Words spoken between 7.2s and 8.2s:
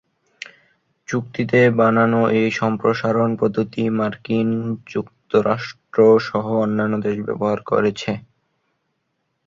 ব্যবহার করেছে।